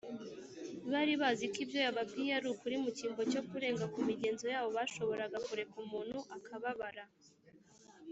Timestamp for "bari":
0.91-1.13